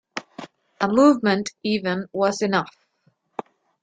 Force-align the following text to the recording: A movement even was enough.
A 0.81 0.87
movement 0.87 1.51
even 1.61 2.07
was 2.11 2.41
enough. 2.41 2.75